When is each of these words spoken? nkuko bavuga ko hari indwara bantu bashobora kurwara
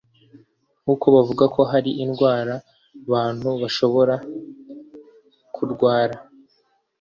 nkuko 0.81 1.05
bavuga 1.15 1.45
ko 1.55 1.61
hari 1.71 1.91
indwara 2.03 2.53
bantu 3.11 3.49
bashobora 3.61 4.15
kurwara 5.55 6.15